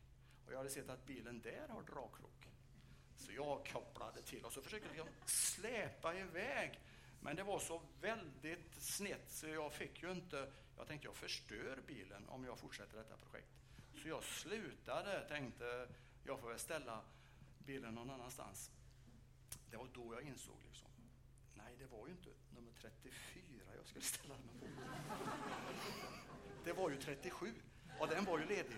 och 0.45 0.53
jag 0.53 0.57
hade 0.57 0.69
sett 0.69 0.89
att 0.89 1.05
bilen 1.05 1.41
där 1.41 1.67
har 1.67 1.81
dragkrok. 1.81 2.49
Så 3.17 3.31
jag 3.31 3.67
kopplade 3.67 4.21
till 4.21 4.45
och 4.45 4.53
så 4.53 4.61
försökte 4.61 4.97
jag 4.97 5.07
släpa 5.25 6.15
iväg. 6.15 6.79
Men 7.21 7.35
det 7.35 7.43
var 7.43 7.59
så 7.59 7.81
väldigt 8.01 8.75
snett 8.75 9.31
så 9.31 9.47
jag 9.47 9.73
fick 9.73 10.03
ju 10.03 10.11
inte 10.11 10.51
jag 10.77 10.87
tänkte 10.87 11.07
jag 11.07 11.15
förstör 11.15 11.81
bilen 11.87 12.29
om 12.29 12.45
jag 12.45 12.59
fortsätter 12.59 12.97
detta 12.97 13.17
projekt. 13.17 13.51
Så 14.01 14.07
jag 14.07 14.23
slutade, 14.23 15.27
tänkte 15.27 15.87
jag 16.23 16.39
får 16.39 16.49
väl 16.49 16.59
ställa 16.59 17.01
bilen 17.65 17.95
någon 17.95 18.09
annanstans. 18.09 18.71
Det 19.71 19.77
var 19.77 19.87
då 19.93 20.13
jag 20.13 20.21
insåg 20.21 20.55
liksom, 20.67 20.89
nej 21.53 21.75
det 21.79 21.85
var 21.85 22.07
ju 22.07 22.13
inte 22.13 22.29
nummer 22.55 22.71
34 22.71 23.61
jag 23.75 23.85
skulle 23.85 24.05
ställa 24.05 24.33
mig 24.33 24.59
på. 24.59 24.67
Det 26.63 26.73
var 26.73 26.89
ju 26.89 26.97
37 26.97 27.53
och 27.99 28.07
den 28.07 28.25
var 28.25 28.39
ju 28.39 28.45
ledig. 28.45 28.77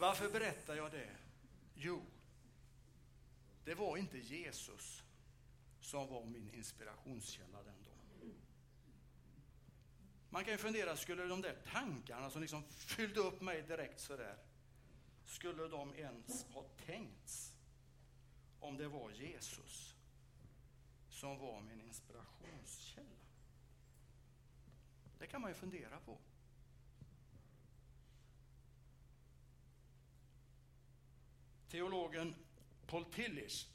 Varför 0.00 0.30
berättar 0.30 0.76
jag 0.76 0.90
det? 0.90 1.16
Jo, 1.74 2.02
det 3.64 3.74
var 3.74 3.96
inte 3.96 4.18
Jesus 4.18 5.04
som 5.80 6.08
var 6.08 6.24
min 6.24 6.50
inspirationskälla 6.50 7.62
den 7.62 7.84
dagen. 7.84 8.34
Man 10.30 10.44
kan 10.44 10.52
ju 10.52 10.58
fundera, 10.58 10.96
skulle 10.96 11.24
de 11.24 11.40
där 11.40 11.56
tankarna 11.72 12.30
som 12.30 12.40
liksom 12.40 12.64
fyllde 12.70 13.20
upp 13.20 13.40
mig 13.40 13.62
direkt 13.62 14.00
sådär, 14.00 14.38
skulle 15.26 15.68
de 15.68 15.94
ens 15.94 16.44
ha 16.44 16.64
tänkts 16.86 17.56
om 18.60 18.76
det 18.76 18.88
var 18.88 19.10
Jesus 19.10 19.96
som 21.08 21.38
var 21.38 21.60
min 21.60 21.80
inspirationskälla? 21.80 23.06
Det 25.18 25.26
kan 25.26 25.40
man 25.40 25.50
ju 25.50 25.54
fundera 25.54 26.00
på. 26.00 26.18
Teologen 31.70 32.34
Paul 32.86 33.04
Tillich, 33.04 33.66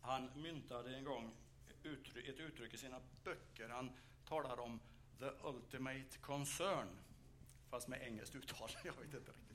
han 0.00 0.30
myntade 0.36 0.96
en 0.96 1.04
gång 1.04 1.34
ett 1.68 2.38
uttryck 2.40 2.74
i 2.74 2.78
sina 2.78 3.00
böcker. 3.24 3.68
Han 3.68 3.90
talar 4.28 4.60
om 4.60 4.80
the 5.18 5.30
ultimate 5.44 6.18
concern, 6.20 6.88
fast 7.70 7.88
med 7.88 8.02
engelskt 8.02 8.34
uttal. 8.34 8.70
Jag 8.84 8.92
vet 8.92 9.14
inte 9.14 9.32
riktigt. 9.32 9.52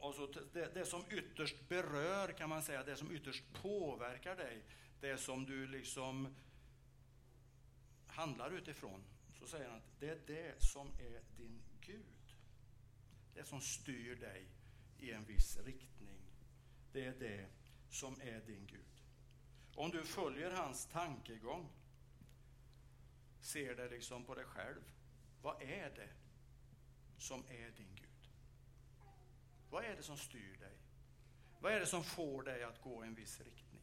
Alltså 0.00 0.26
det, 0.52 0.74
det, 0.74 0.86
som 0.86 1.04
ytterst 1.10 1.68
berör, 1.68 2.32
kan 2.32 2.48
man 2.48 2.62
säga, 2.62 2.84
det 2.84 2.96
som 2.96 3.12
ytterst 3.12 3.44
påverkar 3.62 4.36
dig, 4.36 4.62
det 5.00 5.18
som 5.18 5.44
du 5.44 5.66
liksom 5.66 6.34
handlar 8.06 8.50
utifrån, 8.50 9.04
så 9.38 9.46
säger 9.46 9.68
han 9.68 9.76
att 9.76 10.00
det 10.00 10.08
är 10.08 10.20
det 10.26 10.62
som 10.62 10.88
är 10.88 11.20
din 11.36 11.62
Gud. 11.80 12.04
Det 13.34 13.44
som 13.44 13.60
styr 13.60 14.16
dig 14.16 14.46
i 14.98 15.12
en 15.12 15.24
viss 15.24 15.56
riktning. 15.56 16.20
Det 16.92 17.04
är 17.04 17.14
det 17.14 17.46
som 17.88 18.20
är 18.20 18.40
din 18.40 18.66
Gud. 18.66 19.02
Om 19.74 19.90
du 19.90 20.04
följer 20.04 20.50
hans 20.50 20.86
tankegång, 20.86 21.68
ser 23.40 23.76
det 23.76 23.88
liksom 23.88 24.24
på 24.24 24.34
dig 24.34 24.44
själv. 24.44 24.82
Vad 25.42 25.62
är 25.62 25.90
det 25.90 26.10
som 27.18 27.44
är 27.48 27.70
din 27.70 27.94
Gud? 27.94 28.30
Vad 29.70 29.84
är 29.84 29.96
det 29.96 30.02
som 30.02 30.16
styr 30.16 30.56
dig? 30.56 30.78
Vad 31.60 31.72
är 31.72 31.80
det 31.80 31.86
som 31.86 32.04
får 32.04 32.42
dig 32.42 32.62
att 32.62 32.82
gå 32.82 33.04
i 33.04 33.08
en 33.08 33.14
viss 33.14 33.40
riktning? 33.40 33.82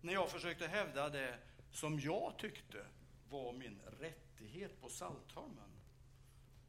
När 0.00 0.12
jag 0.12 0.30
försökte 0.30 0.66
hävda 0.66 1.08
det 1.08 1.38
som 1.72 2.00
jag 2.00 2.38
tyckte 2.38 2.86
var 3.28 3.52
min 3.52 3.80
rättighet 3.80 4.80
på 4.80 4.88
Saltholmen 4.88 5.77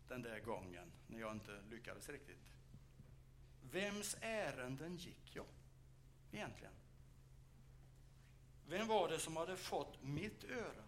den 0.10 0.22
där 0.22 0.40
gången, 0.40 0.92
när 1.08 1.20
jag 1.20 1.32
inte 1.32 1.62
lyckades 1.70 2.10
riktigt. 2.10 2.52
Vems 3.72 4.18
ärenden 4.22 4.96
gick 4.96 5.36
jag 5.36 5.46
egentligen? 6.32 6.74
Vem 8.68 8.88
var 8.88 9.10
det 9.10 9.20
som 9.20 9.38
hade 9.38 9.58
fått 9.58 10.04
mitt 10.04 10.44
öra 10.44 10.84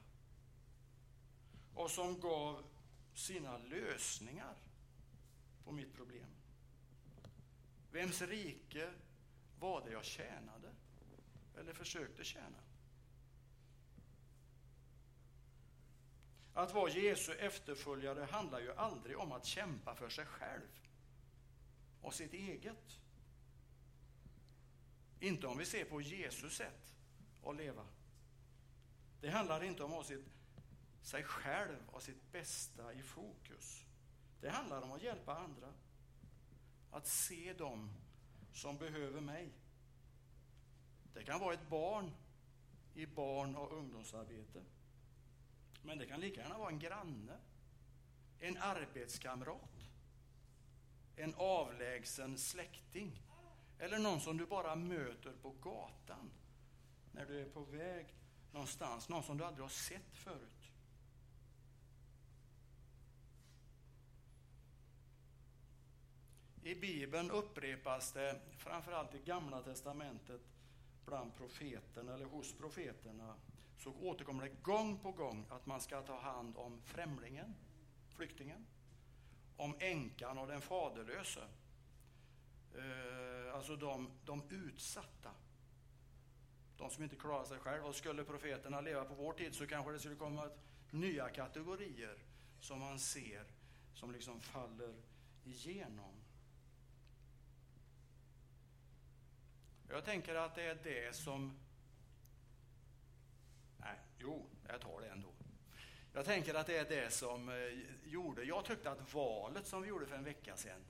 och 1.75 1.91
som 1.91 2.19
gav 2.19 2.63
sina 3.13 3.57
lösningar 3.57 4.55
på 5.63 5.71
mitt 5.71 5.93
problem? 5.93 6.29
Vems 7.91 8.21
rike 8.21 8.93
var 9.59 9.81
det 9.85 9.91
jag 9.91 10.05
tjänade 10.05 10.69
eller 11.57 11.73
försökte 11.73 12.23
tjäna? 12.23 12.57
Att 16.53 16.73
vara 16.73 16.89
Jesu 16.89 17.33
efterföljare 17.33 18.23
handlar 18.23 18.59
ju 18.59 18.73
aldrig 18.73 19.17
om 19.17 19.31
att 19.31 19.45
kämpa 19.45 19.95
för 19.95 20.09
sig 20.09 20.25
själv 20.25 20.79
och 22.01 22.13
sitt 22.13 22.33
eget. 22.33 22.99
Inte 25.19 25.47
om 25.47 25.57
vi 25.57 25.65
ser 25.65 25.85
på 25.85 26.01
Jesus 26.01 26.53
sätt 26.53 26.95
att 27.43 27.55
leva. 27.55 27.85
Det 29.21 29.29
handlar 29.29 29.63
inte 29.63 29.83
om 29.83 29.91
att 29.91 29.97
ha 29.97 30.03
sitt, 30.03 30.25
sig 31.01 31.23
själv 31.23 31.77
och 31.87 32.03
sitt 32.03 32.31
bästa 32.31 32.93
i 32.93 33.01
fokus. 33.01 33.85
Det 34.41 34.49
handlar 34.49 34.81
om 34.81 34.91
att 34.91 35.03
hjälpa 35.03 35.35
andra. 35.35 35.73
Att 36.91 37.07
se 37.07 37.53
dem 37.53 37.93
som 38.53 38.77
behöver 38.77 39.21
mig. 39.21 39.49
Det 41.13 41.23
kan 41.23 41.39
vara 41.39 41.53
ett 41.53 41.69
barn 41.69 42.11
i 42.93 43.05
barn 43.05 43.55
och 43.55 43.77
ungdomsarbete. 43.77 44.61
Men 45.83 45.97
det 45.97 46.05
kan 46.05 46.19
lika 46.19 46.41
gärna 46.41 46.57
vara 46.57 46.69
en 46.69 46.79
granne, 46.79 47.37
en 48.39 48.57
arbetskamrat, 48.57 49.89
en 51.15 51.33
avlägsen 51.35 52.37
släkting 52.37 53.21
eller 53.79 53.99
någon 53.99 54.21
som 54.21 54.37
du 54.37 54.45
bara 54.45 54.75
möter 54.75 55.33
på 55.41 55.51
gatan 55.51 56.31
när 57.11 57.25
du 57.25 57.41
är 57.41 57.49
på 57.49 57.61
väg 57.61 58.15
någonstans, 58.51 59.09
någon 59.09 59.23
som 59.23 59.37
du 59.37 59.45
aldrig 59.45 59.63
har 59.63 59.69
sett 59.69 60.15
förut. 60.15 60.71
I 66.63 66.75
Bibeln 66.75 67.31
upprepas 67.31 68.11
det, 68.11 68.41
framförallt 68.57 69.15
i 69.15 69.19
Gamla 69.19 69.61
Testamentet, 69.61 70.41
bland 71.05 71.35
profeterna 71.35 72.13
eller 72.13 72.25
hos 72.25 72.57
profeterna, 72.57 73.35
så 73.81 73.93
återkommer 73.93 74.43
det 74.43 74.63
gång 74.63 74.99
på 74.99 75.11
gång 75.11 75.45
att 75.49 75.65
man 75.65 75.81
ska 75.81 76.01
ta 76.01 76.19
hand 76.19 76.57
om 76.57 76.81
främlingen, 76.81 77.55
flyktingen, 78.09 78.65
om 79.57 79.75
änkan 79.79 80.37
och 80.37 80.47
den 80.47 80.61
faderlöse. 80.61 81.47
Eh, 82.75 83.55
alltså 83.55 83.75
de, 83.75 84.09
de 84.25 84.43
utsatta. 84.49 85.31
De 86.77 86.89
som 86.89 87.03
inte 87.03 87.15
klarar 87.15 87.43
sig 87.43 87.59
själva. 87.59 87.87
Och 87.87 87.95
skulle 87.95 88.23
profeterna 88.23 88.81
leva 88.81 89.05
på 89.05 89.13
vår 89.13 89.33
tid 89.33 89.55
så 89.55 89.67
kanske 89.67 89.91
det 89.91 89.99
skulle 89.99 90.15
komma 90.15 90.49
nya 90.91 91.29
kategorier 91.29 92.17
som 92.59 92.79
man 92.79 92.99
ser 92.99 93.45
som 93.93 94.11
liksom 94.11 94.41
faller 94.41 94.95
igenom. 95.43 96.15
Jag 99.89 100.05
tänker 100.05 100.35
att 100.35 100.55
det 100.55 100.63
är 100.63 100.79
det 100.83 101.15
som 101.15 101.57
Jo, 104.21 104.45
jag 104.67 104.81
tar 104.81 105.01
det 105.01 105.07
ändå. 105.07 105.29
Jag 106.13 106.25
tänker 106.25 106.53
att 106.53 106.67
det 106.67 106.77
är 106.77 106.85
det 106.85 107.13
som 107.13 107.49
eh, 107.49 107.55
gjorde, 108.03 108.43
jag 108.43 108.65
tyckte 108.65 108.91
att 108.91 109.13
valet 109.13 109.67
som 109.67 109.81
vi 109.81 109.87
gjorde 109.87 110.05
för 110.05 110.15
en 110.15 110.23
vecka 110.23 110.57
sedan, 110.57 110.81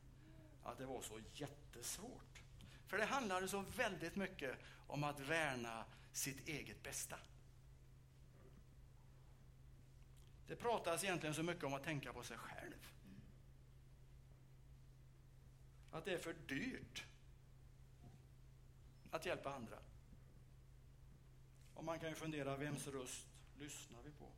att 0.64 0.78
det 0.78 0.86
var 0.86 1.02
så 1.02 1.20
jättesvårt. 1.34 2.42
För 2.88 2.98
det 2.98 3.06
handlade 3.06 3.48
så 3.48 3.62
väldigt 3.62 4.16
mycket 4.16 4.58
om 4.88 5.04
att 5.04 5.20
värna 5.20 5.86
sitt 6.14 6.48
eget 6.48 6.84
bästa. 6.84 7.16
Det 10.48 10.56
pratas 10.56 11.04
egentligen 11.04 11.36
så 11.36 11.44
mycket 11.44 11.64
om 11.64 11.74
att 11.74 11.84
tänka 11.84 12.14
på 12.14 12.24
sig 12.24 12.38
själv. 12.38 12.92
Att 15.92 16.06
det 16.06 16.14
är 16.14 16.18
för 16.18 16.34
dyrt 16.34 17.04
att 19.12 19.26
hjälpa 19.26 19.54
andra. 19.54 19.78
Och 21.74 21.84
man 21.84 22.00
kan 22.00 22.10
ju 22.10 22.16
fundera, 22.16 22.58
vems 22.58 22.88
röst 22.88 23.28
lyssnar 23.60 24.02
vi 24.04 24.12
på? 24.12 24.32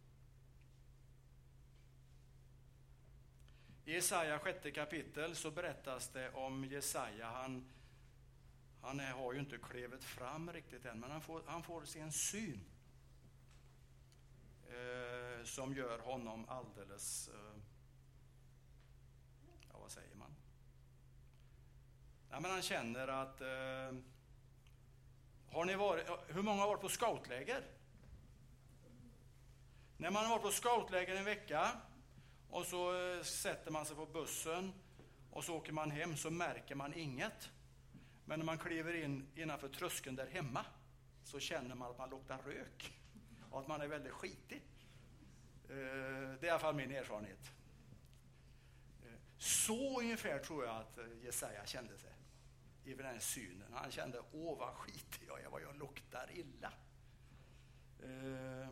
I 3.85 3.93
Jesaja 3.93 4.39
sjätte 4.39 4.71
kapitel 4.71 5.35
så 5.35 5.51
berättas 5.51 6.09
det 6.09 6.31
om 6.31 6.65
Jesaja. 6.65 7.27
Han, 7.27 7.69
han 8.81 8.99
är, 8.99 9.11
har 9.11 9.33
ju 9.33 9.39
inte 9.39 9.57
klivit 9.57 10.03
fram 10.03 10.53
riktigt 10.53 10.85
än, 10.85 10.99
men 10.99 11.11
han 11.11 11.21
får, 11.21 11.41
han 11.45 11.63
får 11.63 11.85
se 11.85 11.99
en 11.99 12.11
syn 12.11 12.65
eh, 14.67 15.43
som 15.43 15.75
gör 15.75 15.99
honom 15.99 16.49
alldeles... 16.49 17.27
Eh, 17.27 17.59
ja, 19.71 19.79
vad 19.79 19.91
säger 19.91 20.15
man? 20.15 20.35
Ja, 22.29 22.39
men 22.39 22.51
han 22.51 22.61
känner 22.61 23.07
att 23.07 23.41
eh, 23.41 23.99
har 25.53 25.65
ni 25.65 25.75
varit, 25.75 26.07
hur 26.27 26.41
många 26.41 26.61
har 26.61 26.67
varit 26.67 26.81
på 26.81 26.89
scoutläger? 26.89 27.63
När 29.97 30.11
man 30.11 30.23
har 30.25 30.29
varit 30.29 30.41
på 30.41 30.51
scoutläger 30.51 31.15
en 31.15 31.25
vecka 31.25 31.71
och 32.49 32.65
så 32.65 33.13
eh, 33.15 33.23
sätter 33.23 33.71
man 33.71 33.85
sig 33.85 33.95
på 33.95 34.05
bussen 34.05 34.73
och 35.31 35.43
så 35.43 35.55
åker 35.55 35.71
man 35.71 35.91
hem 35.91 36.17
så 36.17 36.31
märker 36.31 36.75
man 36.75 36.93
inget. 36.93 37.49
Men 38.25 38.39
när 38.39 38.45
man 38.45 38.57
kliver 38.57 39.03
in 39.03 39.27
innanför 39.35 39.69
tröskeln 39.69 40.15
där 40.15 40.27
hemma 40.27 40.65
så 41.23 41.39
känner 41.39 41.75
man 41.75 41.91
att 41.91 41.97
man 41.97 42.09
luktar 42.09 42.37
rök 42.45 42.93
och 43.51 43.59
att 43.59 43.67
man 43.67 43.81
är 43.81 43.87
väldigt 43.87 44.13
skitig. 44.13 44.61
Eh, 45.69 45.75
det 46.39 46.41
är 46.41 46.45
i 46.45 46.49
alla 46.49 46.59
fall 46.59 46.75
min 46.75 46.91
erfarenhet. 46.91 47.51
Eh, 49.03 49.19
så 49.37 49.99
ungefär 49.99 50.39
tror 50.39 50.65
jag 50.65 50.75
att 50.75 50.97
Jesaja 51.23 51.65
kände 51.65 51.97
sig 51.97 52.12
i 52.85 52.93
den 52.93 53.05
här 53.05 53.19
synen. 53.19 53.73
Han 53.73 53.91
kände, 53.91 54.21
åh 54.31 54.59
vad 54.59 54.73
skitig 54.73 55.27
jag 55.27 55.41
är, 55.41 55.49
vad 55.49 55.61
jag 55.61 55.75
luktar 55.75 56.29
illa. 56.33 56.73
Eh, 58.03 58.69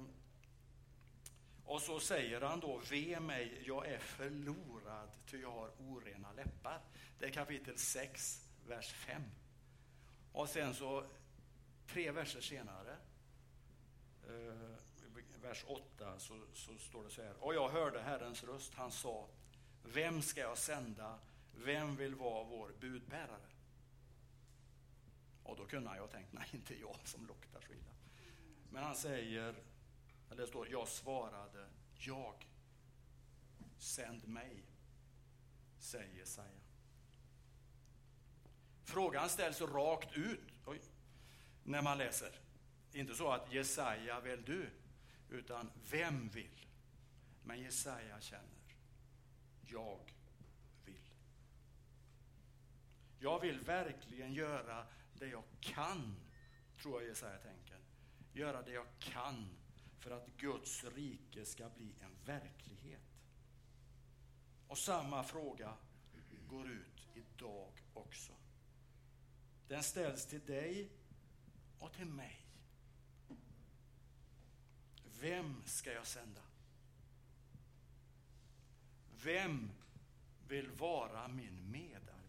och 1.65 1.81
så 1.81 1.99
säger 1.99 2.41
han 2.41 2.59
då, 2.59 2.81
ve 2.89 3.19
mig, 3.19 3.63
jag 3.65 3.87
är 3.87 3.99
förlorad, 3.99 5.09
ty 5.25 5.41
jag 5.41 5.51
har 5.51 5.69
orena 5.79 6.33
läppar. 6.33 6.81
Det 7.19 7.25
är 7.25 7.29
kapitel 7.29 7.77
6, 7.77 8.49
vers 8.67 8.93
5. 8.93 9.21
Och 10.31 10.49
sen 10.49 10.73
så, 10.73 11.05
tre 11.87 12.11
verser 12.11 12.41
senare, 12.41 12.97
eh, 14.27 14.75
vers 15.41 15.65
8, 15.67 16.19
så, 16.19 16.33
så 16.53 16.77
står 16.77 17.03
det 17.03 17.09
så 17.09 17.21
här. 17.21 17.43
Och 17.43 17.55
jag 17.55 17.69
hörde 17.69 18.01
Herrens 18.01 18.43
röst, 18.43 18.73
han 18.73 18.91
sa, 18.91 19.27
vem 19.83 20.21
ska 20.21 20.41
jag 20.41 20.57
sända 20.57 21.19
vem 21.55 21.95
vill 21.95 22.15
vara 22.15 22.43
vår 22.43 22.71
budbärare? 22.79 23.51
Och 25.43 25.57
då 25.57 25.65
kunde 25.65 25.89
han 25.89 25.97
ju 25.97 26.01
ha 26.01 26.07
tänkt, 26.07 26.33
nej 26.33 26.47
inte 26.51 26.79
jag 26.79 26.99
som 27.03 27.27
luktar 27.27 27.61
så 27.61 27.73
illa. 27.73 27.93
Men 28.69 28.83
han 28.83 28.95
säger, 28.95 29.55
eller 30.29 30.41
det 30.41 30.47
står, 30.47 30.71
jag 30.71 30.87
svarade, 30.87 31.67
jag, 31.93 32.47
sänd 33.77 34.27
mig, 34.27 34.63
säger 35.79 36.17
Jesaja. 36.17 36.61
Frågan 38.83 39.29
ställs 39.29 39.61
rakt 39.61 40.17
ut 40.17 40.53
oj, 40.65 40.81
när 41.63 41.81
man 41.81 41.97
läser. 41.97 42.39
Inte 42.93 43.15
så 43.15 43.31
att 43.31 43.53
Jesaja, 43.53 44.19
väl 44.19 44.43
du? 44.43 44.69
Utan 45.29 45.71
vem 45.89 46.29
vill? 46.29 46.67
Men 47.43 47.59
Jesaja 47.59 48.21
känner, 48.21 48.75
jag 49.61 49.99
vill. 50.85 51.01
Jag 53.19 53.39
vill 53.39 53.59
verkligen 53.59 54.33
göra 54.33 54.85
det 55.21 55.27
jag 55.27 55.43
kan, 55.59 56.15
tror 56.77 57.01
jag 57.01 57.09
Jesaja 57.09 57.37
tänker. 57.37 57.77
Göra 58.33 58.61
det 58.61 58.71
jag 58.71 58.87
kan 58.99 59.49
för 59.99 60.11
att 60.11 60.27
Guds 60.37 60.83
rike 60.83 61.45
ska 61.45 61.69
bli 61.69 61.95
en 61.99 62.15
verklighet. 62.25 63.01
Och 64.67 64.77
samma 64.77 65.23
fråga 65.23 65.73
går 66.49 66.67
ut 66.67 67.07
idag 67.13 67.71
också. 67.93 68.31
Den 69.67 69.83
ställs 69.83 70.25
till 70.25 70.45
dig 70.45 70.91
och 71.79 71.93
till 71.93 72.05
mig. 72.05 72.45
Vem 75.19 75.63
ska 75.65 75.93
jag 75.93 76.07
sända? 76.07 76.41
Vem 79.23 79.71
vill 80.47 80.69
vara 80.71 81.27
min 81.27 81.71
medarbetare? 81.71 82.20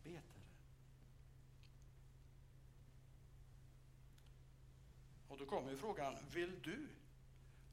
Och 5.32 5.38
då 5.38 5.46
kommer 5.46 5.76
frågan, 5.76 6.16
vill 6.30 6.62
du 6.62 6.88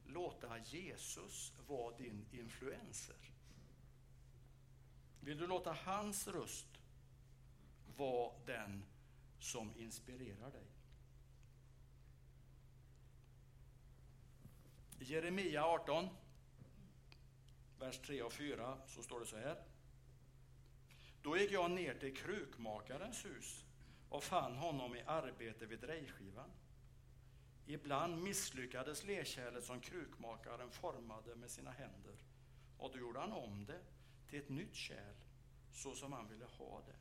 låta 0.06 0.58
Jesus 0.58 1.54
vara 1.68 1.98
din 1.98 2.26
influencer? 2.32 3.16
Vill 5.20 5.38
du 5.38 5.48
låta 5.48 5.74
hans 5.74 6.28
röst 6.28 6.68
vara 7.98 8.32
den 8.46 8.86
som 9.40 9.74
inspirerar 9.78 10.52
dig? 10.52 10.66
I 15.00 15.04
Jeremia 15.04 15.66
18, 15.66 16.10
vers 17.80 17.98
3 17.98 18.22
och 18.22 18.34
4, 18.34 18.78
så 18.88 19.04
står 19.04 19.20
det 19.20 19.26
så 19.26 19.38
här. 19.38 19.64
Då 21.22 21.38
gick 21.38 21.52
jag 21.52 21.72
ner 21.72 21.94
till 21.94 22.18
krukmakarens 22.18 23.26
hus 23.26 23.66
och 24.10 24.24
fann 24.24 24.56
honom 24.56 24.96
i 24.96 25.02
arbete 25.02 25.66
vid 25.66 25.80
drejskivan. 25.80 26.50
Ibland 27.72 28.24
misslyckades 28.24 29.04
lerkärlet 29.04 29.64
som 29.64 29.82
krukmakaren 29.82 30.72
formade 30.72 31.36
med 31.36 31.50
sina 31.52 31.72
händer 31.72 32.16
och 32.78 32.92
då 32.92 33.00
gjorde 33.00 33.20
han 33.20 33.32
om 33.32 33.66
det 33.66 33.82
till 34.28 34.40
ett 34.40 34.50
nytt 34.50 34.76
kärl 34.76 35.16
så 35.72 35.96
som 35.96 36.14
han 36.14 36.28
ville 36.28 36.46
ha 36.46 36.82
det. 36.88 36.96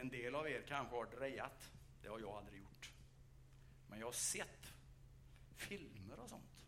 En 0.00 0.08
del 0.08 0.34
av 0.34 0.48
er 0.48 0.62
kanske 0.68 0.96
har 0.96 1.06
drejat. 1.06 1.72
Det 2.02 2.08
har 2.08 2.20
jag 2.20 2.30
aldrig 2.30 2.60
gjort. 2.60 2.92
Men 3.88 3.98
jag 3.98 4.06
har 4.06 4.12
sett 4.12 4.72
filmer 5.56 6.20
och 6.20 6.28
sånt. 6.28 6.66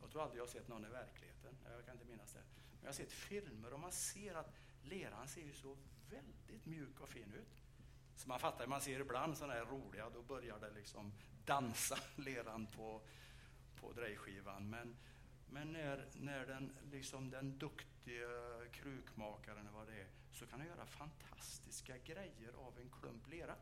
Jag 0.00 0.10
tror 0.10 0.22
aldrig 0.22 0.38
jag 0.38 0.46
har 0.46 0.52
sett 0.52 0.68
någon 0.68 0.84
i 0.84 0.88
verkligheten. 0.88 1.56
Jag 1.64 1.84
kan 1.84 1.94
inte 1.94 2.06
minnas 2.06 2.32
det. 2.32 2.42
Men 2.54 2.80
jag 2.80 2.88
har 2.88 2.94
sett 2.94 3.12
filmer 3.12 3.72
och 3.72 3.80
man 3.80 3.92
ser 3.92 4.34
att 4.34 4.54
leran 4.82 5.28
ser 5.28 5.42
ju 5.42 5.52
så 5.52 5.76
väldigt 6.10 6.66
mjuk 6.66 7.00
och 7.00 7.08
fin 7.08 7.34
ut. 7.34 7.61
Så 8.22 8.28
man 8.28 8.38
fattar, 8.38 8.66
man 8.66 8.80
ser 8.80 9.00
ibland 9.00 9.36
sådana 9.36 9.52
här 9.54 9.64
roliga, 9.64 10.10
då 10.10 10.22
börjar 10.22 10.58
det 10.58 10.70
liksom 10.70 11.12
dansa 11.44 11.98
leran 12.16 12.66
på, 12.66 13.00
på 13.80 13.92
drejskivan. 13.92 14.70
Men, 14.70 14.96
men 15.50 15.72
när, 15.72 16.08
när 16.14 16.46
den, 16.46 16.76
liksom 16.90 17.30
den 17.30 17.58
duktiga 17.58 18.28
krukmakaren, 18.72 19.68
vad 19.74 19.86
det 19.86 20.00
är, 20.00 20.06
så 20.32 20.46
kan 20.46 20.60
han 20.60 20.68
göra 20.68 20.86
fantastiska 20.86 21.98
grejer 21.98 22.52
av 22.66 22.78
en 22.78 22.90
klump 22.90 23.28
lera. 23.28 23.54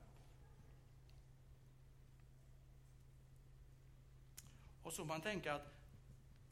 Och 4.82 4.92
så 4.92 5.04
man 5.04 5.20
tänka 5.20 5.54
att 5.54 5.74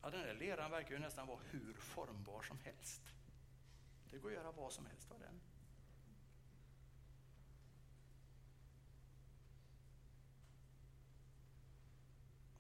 ja, 0.03 0.11
den 0.11 0.21
där 0.21 0.35
leran 0.35 0.71
verkar 0.71 0.95
ju 0.95 0.99
nästan 0.99 1.27
vara 1.27 1.41
hur 1.51 1.75
formbar 1.75 2.43
som 2.43 2.59
helst. 2.59 3.03
Det 4.11 4.19
går 4.19 4.29
att 4.29 4.35
göra 4.35 4.53
vad 4.53 4.73
som 4.73 4.87
helst 4.87 5.11
av 5.11 5.19
den. 5.19 5.41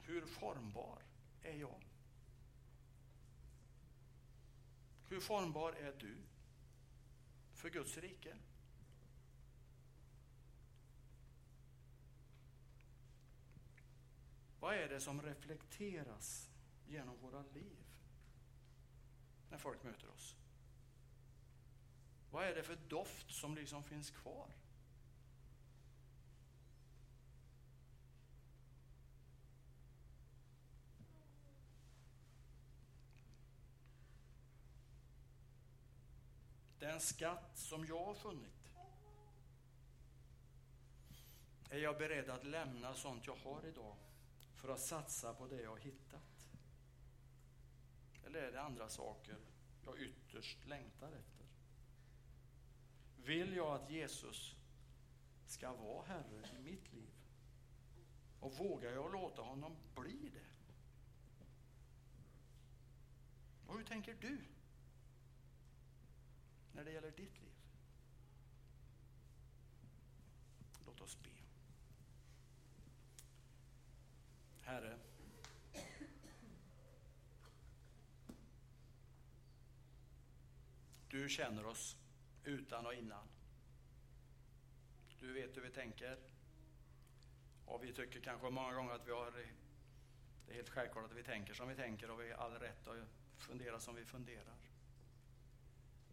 Hur 0.08 0.26
formbar 0.26 1.02
är 1.42 1.54
jag? 1.54 1.84
Hur 5.08 5.20
formbar 5.20 5.72
är 5.72 5.92
du 5.98 6.16
för 7.52 7.70
Guds 7.70 7.98
rike? 7.98 8.36
Vad 14.60 14.74
är 14.74 14.88
det 14.88 15.00
som 15.00 15.22
reflekteras 15.22 16.50
genom 16.86 17.18
våra 17.18 17.42
liv 17.42 17.78
när 19.50 19.58
folk 19.58 19.82
möter 19.84 20.10
oss? 20.10 20.36
Vad 22.30 22.44
är 22.44 22.54
det 22.54 22.62
för 22.62 22.76
doft 22.76 23.30
som 23.30 23.54
liksom 23.54 23.84
finns 23.84 24.10
kvar? 24.10 24.54
Den 36.88 37.01
skatt 37.01 37.59
som 37.59 37.87
jag 37.87 38.05
har 38.05 38.14
funnit 38.14 38.72
är 41.70 41.79
jag 41.79 41.98
beredd 41.98 42.31
att 42.31 42.44
lämna 42.44 42.94
sånt 42.94 43.27
jag 43.27 43.37
har 43.37 43.66
idag 43.66 43.96
för 44.55 44.68
att 44.68 44.81
satsa 44.81 45.35
på 45.35 45.46
det 45.46 45.62
jag 45.62 45.70
har 45.70 45.79
hittat? 45.79 46.48
Eller 48.27 48.42
är 48.42 48.53
det 48.53 48.62
andra 48.62 48.88
saker 48.88 49.37
jag 49.85 50.01
ytterst 50.01 50.66
längtar 50.66 51.12
efter? 51.12 51.46
Vill 53.16 53.57
jag 53.57 53.74
att 53.74 53.90
Jesus 53.90 54.57
ska 55.46 55.72
vara 55.72 56.07
Herre 56.07 56.48
i 56.59 56.62
mitt 56.62 56.92
liv? 56.92 57.11
Och 58.40 58.55
vågar 58.55 58.90
jag 58.90 59.12
låta 59.12 59.42
honom 59.42 59.77
bli 59.94 60.31
det? 60.35 60.48
Och 63.66 63.79
hur 63.79 63.85
tänker 63.85 64.14
du 64.20 64.38
när 66.78 66.84
det 66.84 66.92
gäller 66.92 67.10
ditt 67.10 67.40
liv? 67.40 67.52
Låt 70.86 71.00
oss 71.00 71.18
be. 71.22 71.28
Herre, 74.60 74.98
du 81.08 81.28
känner 81.28 81.66
oss 81.66 81.96
utan 82.44 82.86
och 82.86 82.94
innan. 82.94 83.28
Du 85.20 85.32
vet 85.32 85.56
hur 85.56 85.62
vi 85.62 85.70
tänker. 85.70 86.18
Och 87.66 87.84
vi 87.84 87.92
tycker 87.92 88.20
kanske 88.20 88.50
många 88.50 88.74
gånger 88.74 88.92
att 88.92 89.06
vi 89.06 89.10
har 89.10 89.30
det 90.46 90.52
är 90.52 90.54
helt 90.54 90.68
självklart 90.68 91.04
att 91.04 91.16
vi 91.16 91.22
tänker 91.22 91.54
som 91.54 91.68
vi 91.68 91.74
tänker 91.74 92.10
och 92.10 92.20
vi 92.20 92.32
har 92.32 92.38
all 92.38 92.52
rätt 92.52 92.86
att 92.86 92.96
fundera 93.38 93.80
som 93.80 93.94
vi 93.94 94.04
funderar. 94.04 94.67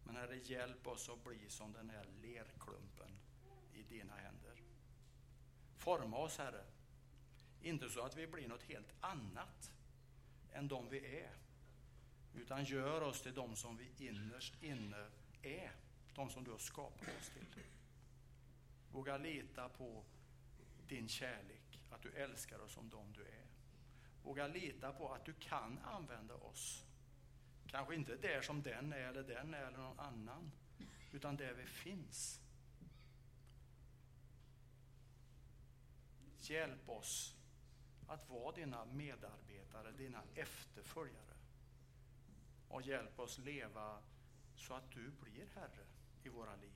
Men 0.06 0.16
Herre, 0.16 0.36
hjälp 0.36 0.88
oss 0.88 1.10
att 1.10 1.24
bli 1.24 1.50
som 1.50 1.74
den 1.74 1.90
här 1.90 2.06
lerklumpen 2.22 3.20
i 3.74 3.84
dina 3.84 4.16
händer. 4.16 4.62
Forma 5.78 6.18
oss, 6.18 6.38
Herre, 6.38 6.66
inte 7.62 7.90
så 7.90 8.02
att 8.02 8.18
vi 8.18 8.28
blir 8.28 8.48
något 8.48 8.64
helt 8.64 8.94
annat 9.00 9.72
än 10.54 10.68
de 10.68 10.90
vi 10.90 11.20
är. 11.20 11.32
Utan 12.36 12.64
gör 12.64 13.02
oss 13.02 13.22
till 13.22 13.34
de 13.34 13.56
som 13.56 13.78
vi 13.78 14.08
innerst 14.08 14.64
inne 14.64 15.08
är. 15.42 15.72
De 16.16 16.30
som 16.30 16.44
du 16.44 16.52
har 16.52 16.58
skapat 16.58 17.08
oss 17.08 17.30
till. 17.30 17.64
Våga 18.92 19.18
lita 19.18 19.70
på 19.70 20.04
din 20.88 21.08
kärlek, 21.08 21.80
att 21.90 22.02
du 22.02 22.12
älskar 22.12 22.60
oss 22.60 22.74
som 22.74 22.90
de 22.90 23.14
du 23.14 23.22
är. 23.22 23.46
Våga 24.24 24.48
lita 24.48 24.92
på 24.94 25.14
att 25.14 25.26
du 25.26 25.34
kan 25.34 25.80
använda 25.80 26.34
oss. 26.34 26.86
Kanske 27.68 27.96
inte 27.96 28.16
där 28.16 28.42
som 28.42 28.62
den 28.62 28.94
är 28.94 28.98
eller 28.98 29.24
den 29.24 29.54
är 29.54 29.66
eller 29.66 29.78
någon 29.78 30.00
annan, 30.00 30.52
utan 31.12 31.36
där 31.36 31.54
vi 31.54 31.66
finns. 31.66 32.42
Hjälp 36.38 36.90
oss 36.90 37.36
att 38.08 38.30
vara 38.30 38.56
dina 38.56 38.86
medarbetare, 38.86 39.92
dina 39.92 40.24
efterföljare. 40.36 41.36
och 42.68 42.82
hjälp 42.82 43.20
oss 43.20 43.38
leva 43.38 44.00
så 44.56 44.74
att 44.74 44.92
du 44.92 45.12
blir 45.12 45.48
Herre 45.56 45.86
i 46.24 46.30
våra 46.30 46.56
liv. 46.56 46.72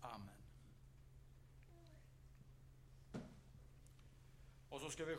Amen. 0.00 0.28
Och 4.68 4.80
så 4.80 4.90
ska 4.90 5.04
vi 5.04 5.16